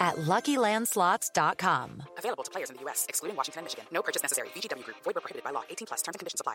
[0.00, 2.02] at LuckyLandSlots.com.
[2.18, 3.84] Available to players in the U.S., excluding Washington and Michigan.
[3.92, 4.48] No purchase necessary.
[4.48, 4.96] VGW Group.
[5.04, 5.62] Void where prohibited by law.
[5.70, 6.02] 18 plus.
[6.02, 6.54] Terms and conditions apply.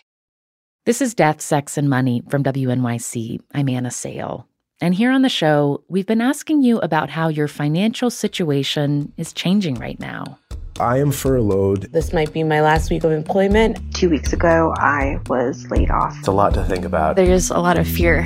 [0.86, 3.39] This is Death, Sex, and Money from WNYC.
[3.54, 4.48] I'm Anna Sale.
[4.82, 9.34] And here on the show, we've been asking you about how your financial situation is
[9.34, 10.40] changing right now.
[10.79, 11.92] I am furloughed.
[11.92, 13.78] This might be my last week of employment.
[13.93, 16.18] Two weeks ago, I was laid off.
[16.18, 17.18] It's a lot to think about.
[17.18, 18.26] There's a lot of fear.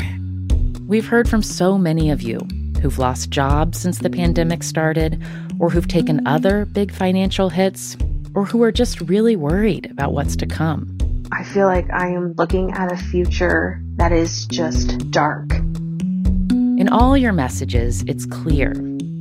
[0.86, 2.39] We've heard from so many of you
[2.84, 5.23] who've lost jobs since the pandemic started,
[5.58, 7.96] or who've taken other big financial hits,
[8.36, 10.98] or who are just really worried about what's to come.
[11.32, 15.50] I feel like I am looking at a future that is just dark.
[15.53, 18.73] In all your messages, it's clear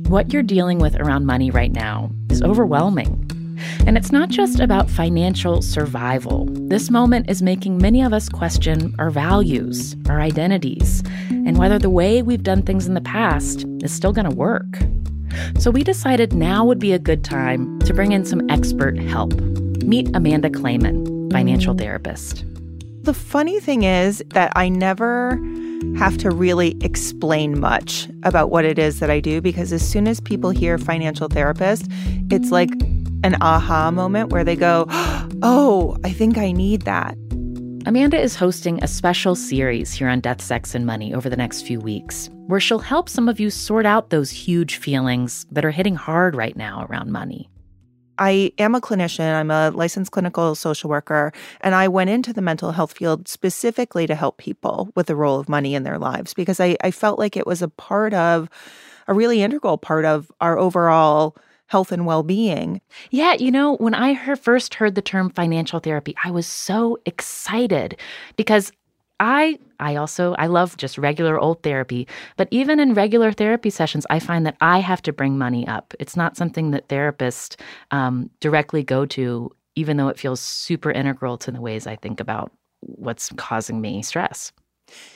[0.07, 3.31] what you're dealing with around money right now is overwhelming.
[3.85, 6.45] And it's not just about financial survival.
[6.51, 11.89] This moment is making many of us question our values, our identities, and whether the
[11.89, 14.79] way we've done things in the past is still going to work.
[15.59, 19.33] So we decided now would be a good time to bring in some expert help.
[19.83, 22.45] Meet Amanda Clayman, financial therapist.
[23.03, 25.37] The funny thing is that I never
[25.97, 30.07] have to really explain much about what it is that I do because as soon
[30.07, 31.87] as people hear financial therapist,
[32.31, 32.71] it's like
[33.23, 34.85] an aha moment where they go,
[35.41, 37.17] Oh, I think I need that.
[37.85, 41.63] Amanda is hosting a special series here on Death, Sex, and Money over the next
[41.63, 45.71] few weeks, where she'll help some of you sort out those huge feelings that are
[45.71, 47.49] hitting hard right now around money.
[48.19, 52.41] I am a clinician, I'm a licensed clinical social worker, and I went into the
[52.41, 56.33] mental health field specifically to help people with the role of money in their lives
[56.33, 58.49] because I, I felt like it was a part of,
[59.07, 61.35] a really integral part of our overall
[61.73, 62.79] health and well-being.
[63.09, 66.99] Yeah, you know, when I heard, first heard the term financial therapy, I was so
[67.07, 67.97] excited
[68.37, 68.71] because
[69.19, 72.07] I I also I love just regular old therapy,
[72.37, 75.95] but even in regular therapy sessions, I find that I have to bring money up.
[75.99, 77.59] It's not something that therapists
[77.89, 82.19] um, directly go to, even though it feels super integral to the ways I think
[82.19, 82.51] about
[82.81, 84.51] what's causing me stress.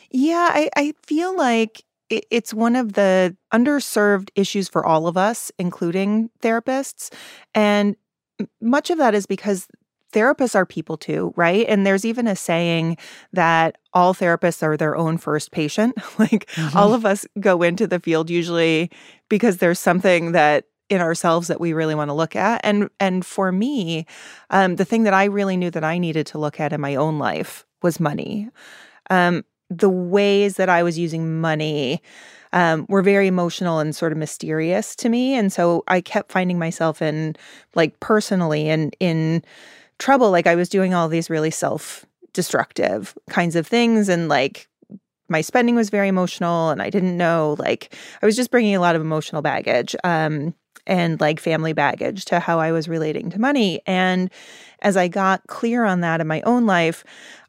[0.09, 5.51] Yeah, I, I feel like it's one of the underserved issues for all of us,
[5.57, 7.13] including therapists,
[7.53, 7.95] and
[8.62, 9.68] much of that is because
[10.13, 11.66] therapists are people too, right?
[11.68, 12.97] And there's even a saying
[13.34, 15.95] that all therapists are their own first patient.
[16.19, 16.78] like mm-hmm.
[16.78, 18.89] all of us go into the field usually
[19.29, 22.62] because there's something that in ourselves that we really want to look at.
[22.63, 24.06] And and for me,
[24.50, 26.95] um, the thing that I really knew that I needed to look at in my
[26.95, 28.50] own life was money.
[29.09, 32.01] Um, the ways that I was using money
[32.53, 36.57] um, were very emotional and sort of mysterious to me, and so I kept finding
[36.57, 37.35] myself in
[37.75, 39.44] like personally and in
[40.00, 40.31] trouble.
[40.31, 44.67] Like i was doing all these really self destructive kinds of things and like
[45.27, 48.79] my spending was very emotional and i didn't know like i was just bringing a
[48.79, 50.53] lot of emotional baggage um,
[50.85, 53.81] and like family baggage to how i was relating to money.
[53.88, 54.29] And
[54.81, 57.03] as i got clear on that in my own life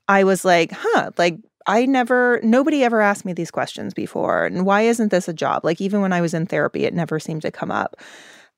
[0.09, 1.37] i was like huh like
[1.69, 4.47] I never, nobody ever asked me these questions before.
[4.47, 5.65] And why isn't this a job?
[5.65, 7.97] Like, even when I was in therapy, it never seemed to come up.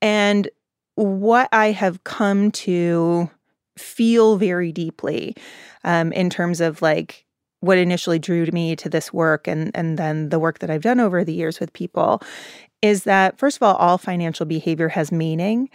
[0.01, 0.49] And
[0.95, 3.29] what I have come to
[3.77, 5.35] feel very deeply
[5.83, 7.25] um, in terms of like
[7.61, 10.99] what initially drew me to this work and and then the work that I've done
[10.99, 12.21] over the years with people
[12.81, 15.69] is that first of all all financial behavior has meaning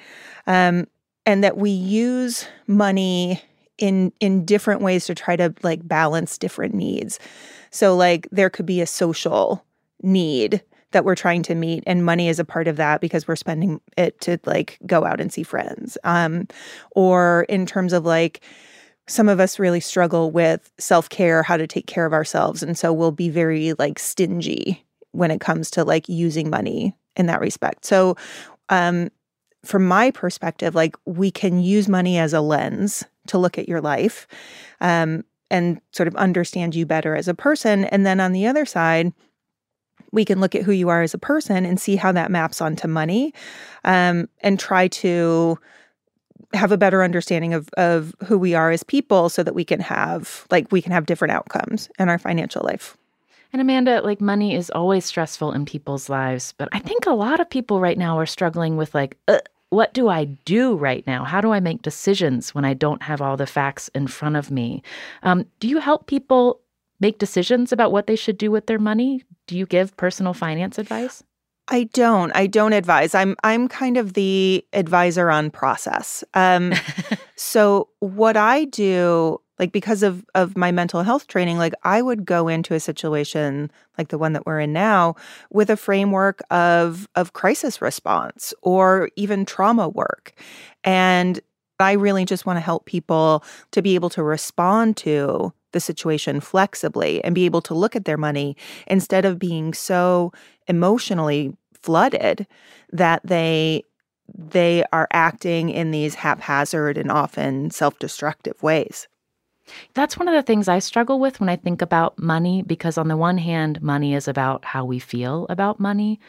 [0.47, 0.87] um,
[1.25, 3.43] and that we use money
[3.79, 7.19] in in different ways to try to like balance different needs.
[7.71, 9.65] So like there could be a social
[10.03, 13.37] need that we're trying to meet and money is a part of that because we're
[13.37, 15.99] spending it to like go out and see friends.
[16.05, 16.49] Um
[16.93, 18.41] or in terms of like
[19.09, 22.93] some of us really struggle with self-care how to take care of ourselves and so
[22.93, 27.85] we'll be very like stingy when it comes to like using money in that respect.
[27.85, 28.17] So
[28.69, 29.11] um
[29.65, 33.81] from my perspective like we can use money as a lens to look at your
[33.81, 34.27] life
[34.81, 37.85] um and sort of understand you better as a person.
[37.87, 39.13] And then on the other side
[40.13, 42.61] we can look at who you are as a person and see how that maps
[42.61, 43.35] onto money
[43.85, 45.59] um, and try to
[46.55, 49.81] have a better understanding of, of who we are as people so that we can
[49.81, 52.97] have like we can have different outcomes in our financial life.
[53.53, 57.41] And amanda like money is always stressful in people's lives but i think a lot
[57.41, 59.39] of people right now are struggling with like uh,
[59.77, 61.23] what do I do right now?
[61.25, 64.51] How do I make decisions when I don't have all the facts in front of
[64.51, 64.83] me?
[65.23, 66.63] Um, do you help people
[66.99, 69.23] make decisions about what they should do with their money?
[69.47, 71.23] Do you give personal finance advice?
[71.69, 72.35] I don't.
[72.35, 73.15] I don't advise.
[73.15, 76.25] I'm I'm kind of the advisor on process.
[76.33, 76.73] Um,
[77.37, 82.25] so what I do, like because of of my mental health training, like I would
[82.25, 85.17] go into a situation like the one that we're in now
[85.51, 90.35] with a framework of of crisis response or even trauma work,
[90.85, 91.41] and
[91.79, 96.41] I really just want to help people to be able to respond to the situation
[96.41, 98.57] flexibly and be able to look at their money
[98.87, 100.33] instead of being so
[100.69, 102.47] emotionally flooded
[102.93, 103.83] that they
[104.35, 109.07] they are acting in these haphazard and often self-destructive ways.
[109.95, 113.09] That's one of the things I struggle with when I think about money because on
[113.09, 116.21] the one hand money is about how we feel about money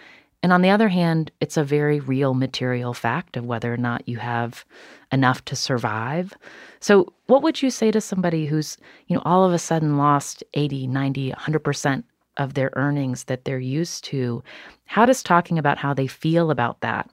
[0.44, 4.08] and on the other hand, it's a very real material fact of whether or not
[4.08, 4.64] you have
[5.12, 6.34] enough to survive.
[6.80, 10.44] So, what would you say to somebody who's, you know, all of a sudden lost
[10.54, 12.04] 80, 90, 100%
[12.38, 14.44] of their earnings that they're used to?
[14.86, 17.10] How does talking about how they feel about that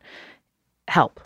[0.88, 1.20] help?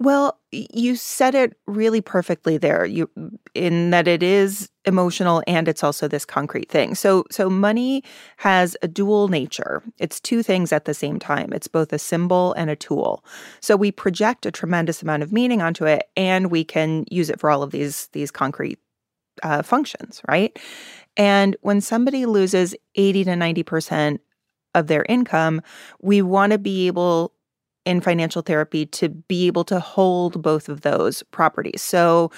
[0.00, 2.86] Well, you said it really perfectly there.
[2.86, 3.10] You
[3.52, 6.94] in that it is emotional and it's also this concrete thing.
[6.94, 8.04] So so money
[8.36, 9.82] has a dual nature.
[9.98, 11.52] It's two things at the same time.
[11.52, 13.24] It's both a symbol and a tool.
[13.60, 17.40] So we project a tremendous amount of meaning onto it and we can use it
[17.40, 18.78] for all of these these concrete
[19.42, 20.56] uh, functions, right?
[21.16, 24.20] And when somebody loses 80 to 90%
[24.76, 25.60] of their income,
[26.00, 27.32] we want to be able
[27.88, 31.80] in financial therapy to be able to hold both of those properties.
[31.80, 32.30] So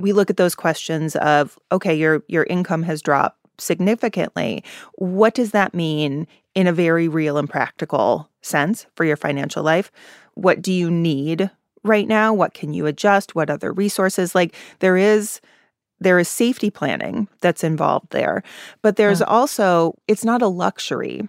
[0.00, 4.64] we look at those questions of okay, your your income has dropped significantly.
[4.96, 6.26] What does that mean
[6.56, 9.92] in a very real and practical sense for your financial life?
[10.34, 11.52] What do you need
[11.84, 12.34] right now?
[12.34, 13.36] What can you adjust?
[13.36, 14.34] What other resources?
[14.34, 15.40] Like there is
[16.00, 18.42] there is safety planning that's involved there.
[18.82, 19.26] But there's yeah.
[19.26, 21.28] also it's not a luxury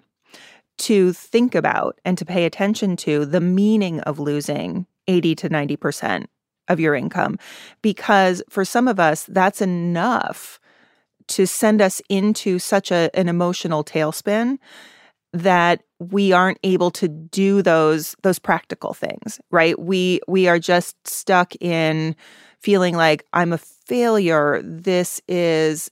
[0.78, 6.26] to think about and to pay attention to the meaning of losing 80 to 90%
[6.68, 7.40] of your income.
[7.82, 10.60] Because for some of us, that's enough
[11.28, 14.58] to send us into such a, an emotional tailspin
[15.34, 19.78] that we aren't able to do those those practical things right?
[19.78, 22.16] We we are just stuck in
[22.62, 24.62] feeling like i'm a failure.
[24.64, 25.92] This is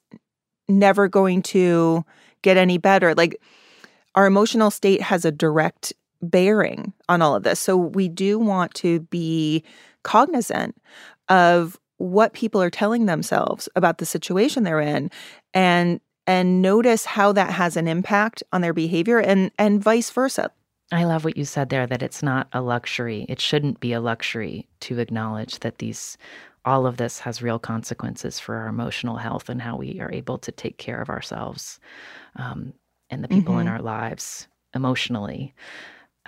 [0.67, 2.03] never going to
[2.41, 3.13] get any better.
[3.13, 3.37] Like
[4.15, 7.59] our emotional state has a direct bearing on all of this.
[7.59, 9.63] So we do want to be
[10.03, 10.75] cognizant
[11.29, 15.09] of what people are telling themselves about the situation they're in
[15.53, 20.51] and and notice how that has an impact on their behavior and and vice versa.
[20.91, 23.25] I love what you said there that it's not a luxury.
[23.29, 26.17] It shouldn't be a luxury to acknowledge that these
[26.63, 30.39] all of this has real consequences for our emotional health and how we are able
[30.39, 31.79] to take care of ourselves.
[32.37, 32.73] Um,
[33.09, 33.61] and the people mm-hmm.
[33.61, 35.53] in our lives emotionally.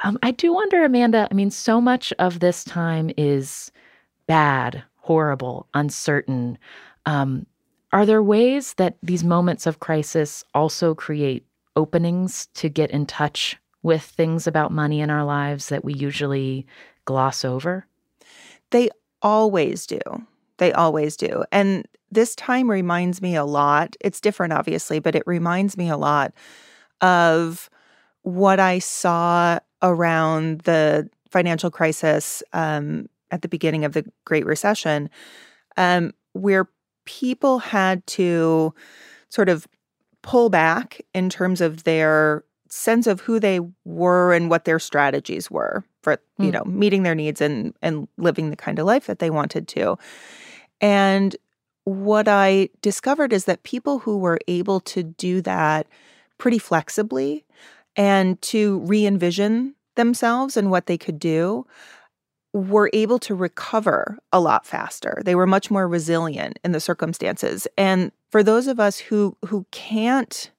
[0.04, 3.72] Um, I do wonder, Amanda, I mean, so much of this time is
[4.28, 6.58] bad, horrible, uncertain.
[7.06, 7.46] Um,
[7.94, 11.46] are there ways that these moments of crisis also create
[11.76, 16.66] openings to get in touch with things about money in our lives that we usually
[17.06, 17.88] gloss over?
[18.72, 18.90] They
[19.22, 20.00] always do.
[20.58, 21.44] They always do.
[21.52, 23.96] And this time reminds me a lot.
[24.00, 26.34] It's different, obviously, but it reminds me a lot
[27.02, 27.70] of
[28.22, 35.10] what I saw around the financial crisis um, at the beginning of the Great Recession,
[35.76, 36.70] um, where
[37.06, 38.74] people had to
[39.30, 39.68] sort of
[40.22, 45.50] pull back in terms of their sense of who they were and what their strategies
[45.50, 46.54] were for you mm.
[46.54, 49.98] know meeting their needs and and living the kind of life that they wanted to
[50.82, 51.36] and
[51.84, 55.88] what i discovered is that people who were able to do that
[56.38, 57.46] pretty flexibly
[57.96, 61.66] and to re envision themselves and what they could do
[62.54, 65.22] were able to recover a lot faster.
[65.26, 67.68] They were much more resilient in the circumstances.
[67.78, 70.52] And for those of us who who can't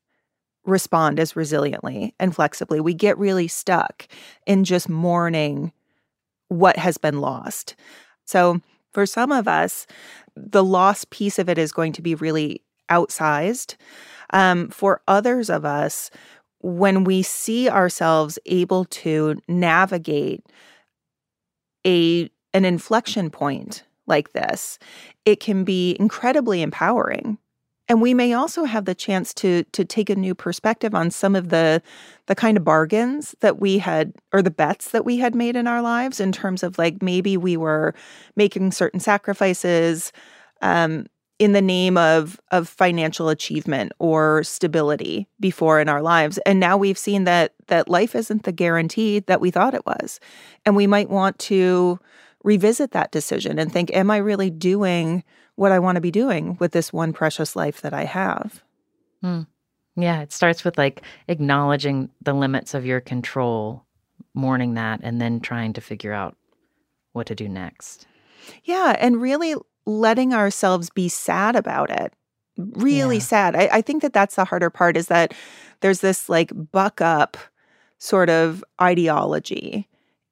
[0.65, 4.07] respond as resiliently and flexibly, we get really stuck
[4.47, 5.73] in just mourning
[6.49, 7.75] what has been lost.
[8.27, 8.61] So
[8.93, 9.87] for some of us,
[10.37, 13.77] the loss piece of it is going to be really outsized.
[14.31, 16.11] Um, for others of us,
[16.61, 20.45] when we see ourselves able to navigate
[21.87, 24.79] a an inflection point like this,
[25.25, 27.39] it can be incredibly empowering
[27.89, 31.35] and we may also have the chance to to take a new perspective on some
[31.35, 31.83] of the
[32.27, 35.67] the kind of bargains that we had or the bets that we had made in
[35.67, 37.95] our lives in terms of like maybe we were
[38.37, 40.13] making certain sacrifices
[40.61, 41.07] um,
[41.39, 46.39] in the name of of financial achievement or stability before in our lives.
[46.39, 50.21] And now we've seen that that life isn't the guarantee that we thought it was.
[50.67, 51.99] And we might want to
[52.45, 55.25] revisit that decision and think am i really doing
[55.59, 58.63] what i want to be doing with this one precious life that i have
[59.23, 59.43] hmm.
[59.97, 63.85] yeah it starts with like acknowledging the limits of your control
[64.35, 66.37] mourning that and then trying to figure out
[67.13, 68.07] what to do next
[68.63, 72.13] yeah and really letting ourselves be sad about it
[72.57, 73.23] really yeah.
[73.23, 75.35] sad I, I think that that's the harder part is that
[75.81, 77.37] there's this like buck up
[77.99, 79.89] sort of ideology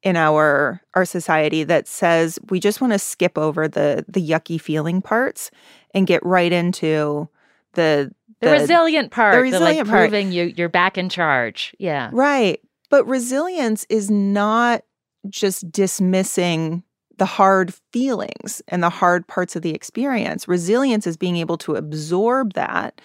[0.06, 4.58] in our our society that says we just want to skip over the the yucky
[4.58, 5.50] feeling parts
[5.94, 7.28] and get right into
[7.72, 10.10] the the, the resilient part, the resilient the, like, part.
[10.10, 11.75] proving you you're back in charge.
[11.80, 12.10] Yeah.
[12.12, 12.60] Right.
[12.88, 14.82] But resilience is not
[15.28, 16.84] just dismissing
[17.16, 20.46] the hard feelings and the hard parts of the experience.
[20.46, 23.00] Resilience is being able to absorb that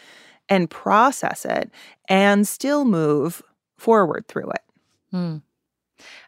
[0.50, 1.72] and process it
[2.08, 3.42] and still move
[3.78, 4.62] forward through it.
[5.10, 5.38] Hmm.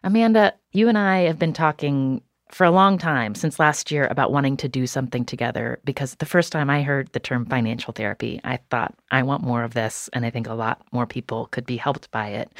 [0.02, 4.30] Amanda, you and I have been talking for a long time since last year about
[4.30, 8.40] wanting to do something together because the first time I heard the term financial therapy,
[8.44, 10.08] I thought, I want more of this.
[10.12, 12.52] And I think a lot more people could be helped by it.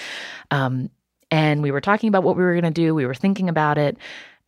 [0.50, 0.90] Um,
[1.30, 3.78] and we were talking about what we were going to do, we were thinking about
[3.78, 3.96] it.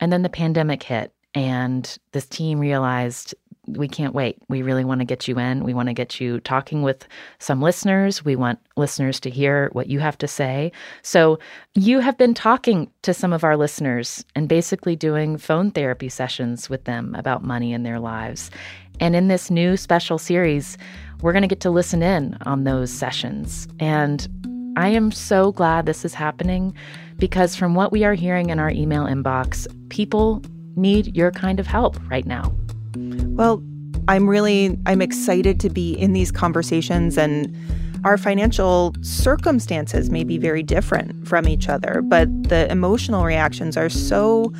[0.00, 3.34] And then the pandemic hit, and this team realized
[3.66, 4.38] we can't wait.
[4.48, 5.64] We really want to get you in.
[5.64, 7.06] We want to get you talking with
[7.38, 8.24] some listeners.
[8.24, 10.72] We want listeners to hear what you have to say.
[11.02, 11.38] So,
[11.74, 16.70] you have been talking to some of our listeners and basically doing phone therapy sessions
[16.70, 18.50] with them about money in their lives.
[19.00, 20.78] And in this new special series,
[21.20, 23.68] we're going to get to listen in on those sessions.
[23.78, 24.26] And
[24.76, 26.74] I am so glad this is happening
[27.18, 30.42] because from what we are hearing in our email inbox, people
[30.76, 32.54] need your kind of help right now.
[33.36, 33.62] Well,
[34.08, 37.54] I'm really I'm excited to be in these conversations and
[38.02, 43.90] our financial circumstances may be very different from each other, but the emotional reactions are
[43.90, 44.54] so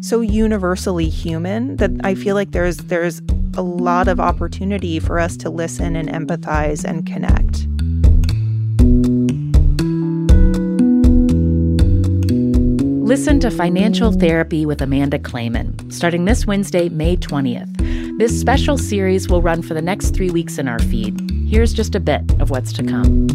[0.00, 3.22] so universally human that I feel like there's there's
[3.56, 7.66] a lot of opportunity for us to listen and empathize and connect.
[13.06, 17.79] Listen to Financial Therapy with Amanda Clayman, starting this Wednesday, May 20th.
[18.20, 21.18] This special series will run for the next three weeks in our feed.
[21.48, 23.26] Here's just a bit of what's to come.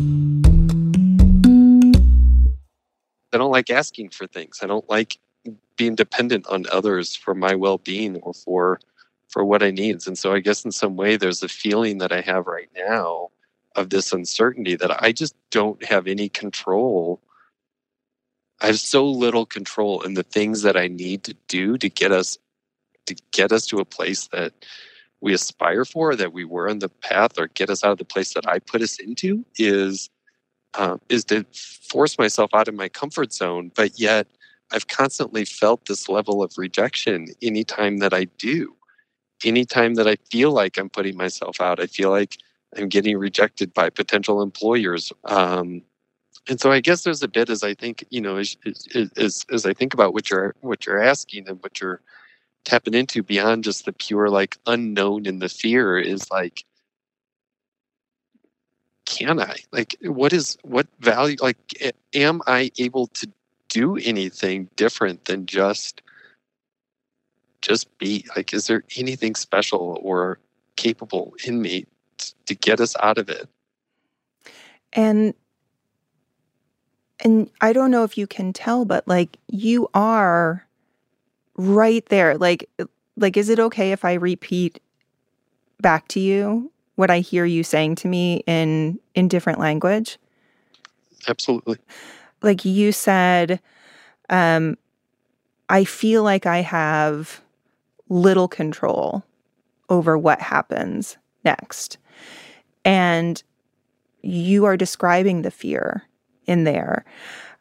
[3.34, 4.60] I don't like asking for things.
[4.62, 5.18] I don't like
[5.76, 8.80] being dependent on others for my well-being or for
[9.28, 10.06] for what I need.
[10.06, 13.30] And so I guess in some way there's a feeling that I have right now
[13.76, 17.24] of this uncertainty that I just don't have any control
[18.62, 22.12] I have so little control in the things that I need to do to get
[22.12, 22.38] us
[23.06, 24.54] to get us to a place that
[25.22, 28.06] we aspire for, that we were on the path, or get us out of the
[28.06, 30.10] place that I put us into is
[30.76, 31.46] uh, is to
[31.90, 33.72] force myself out of my comfort zone.
[33.76, 34.28] But yet,
[34.72, 38.76] I've constantly felt this level of rejection anytime that I do.
[39.44, 42.38] Anytime that I feel like I'm putting myself out, I feel like
[42.76, 45.14] I'm getting rejected by potential employers.
[45.26, 45.82] Um,
[46.48, 48.58] and so I guess there's a bit as I think you know as,
[49.18, 52.02] as as I think about what you're what you're asking and what you're
[52.66, 56.66] tapping into beyond just the pure like unknown and the fear is like
[59.06, 59.58] can I?
[59.72, 61.58] Like what is what value like
[62.14, 63.30] am I able to
[63.70, 66.02] do anything different than just
[67.62, 68.26] just be?
[68.36, 70.40] Like is there anything special or
[70.76, 71.86] capable in me
[72.48, 73.48] to get us out of it?
[74.94, 75.34] And
[77.20, 80.65] and I don't know if you can tell, but like you are
[81.58, 82.38] right there.
[82.38, 82.70] Like,
[83.18, 84.82] like, is it okay if I repeat
[85.82, 90.18] back to you what I hear you saying to me in in different language?
[91.28, 91.78] Absolutely.
[92.42, 93.60] Like you said,
[94.30, 94.78] um,
[95.70, 97.42] I feel like I have
[98.10, 99.24] little control
[99.90, 101.98] over what happens next.
[102.84, 103.42] And
[104.22, 106.04] you are describing the fear
[106.46, 107.06] in there.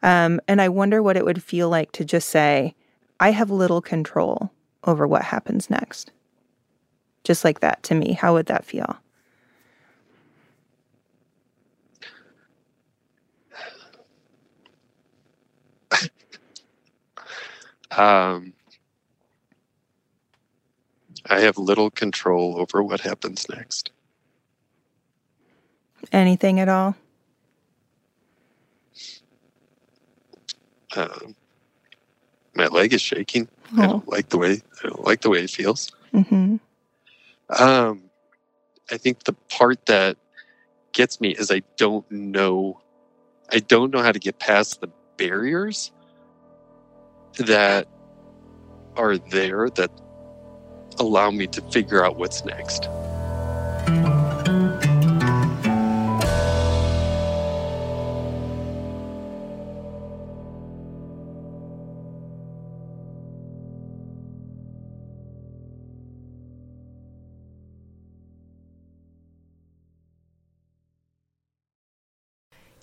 [0.03, 2.75] Um, and I wonder what it would feel like to just say,
[3.19, 4.51] I have little control
[4.83, 6.11] over what happens next.
[7.23, 8.13] Just like that to me.
[8.13, 8.97] How would that feel?
[17.91, 18.53] um,
[21.29, 23.91] I have little control over what happens next.
[26.11, 26.95] Anything at all?
[30.95, 31.07] Uh,
[32.55, 33.47] my leg is shaking.
[33.77, 33.87] I Oh.
[33.87, 35.91] don't like the way I don't like the way it feels.
[36.13, 36.57] Mm-hmm.
[37.61, 38.03] Um,
[38.91, 40.17] I think the part that
[40.93, 42.79] gets me is I don't know.
[43.51, 45.91] I don't know how to get past the barriers
[47.37, 47.87] that
[48.95, 49.91] are there that
[50.99, 52.87] allow me to figure out what's next.